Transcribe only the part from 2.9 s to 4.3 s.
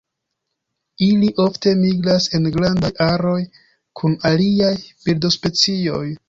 aroj kun